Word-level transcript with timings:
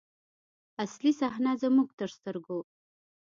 اصلي 0.85 1.11
صحنه 1.21 1.51
زموږ 1.61 1.89
تر 1.99 2.09
سترګو. 2.17 2.59